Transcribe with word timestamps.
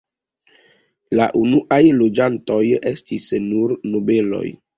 La 1.19 1.27
unuaj 1.41 1.79
loĝantoj 1.99 2.59
estis 2.93 3.29
nur 3.45 3.77
nobeloj. 3.93 4.45